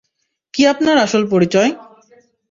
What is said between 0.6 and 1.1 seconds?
আপনার